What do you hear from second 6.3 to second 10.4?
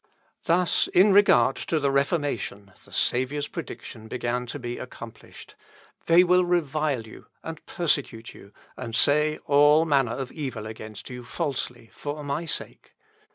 revile you and persecute you, and say all manner of